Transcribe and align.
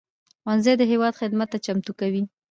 ښوونځی 0.41 0.73
د 0.77 0.83
هېواد 0.91 1.19
خدمت 1.21 1.47
ته 1.53 1.57
چمتو 1.65 1.91
کوي 1.99 2.23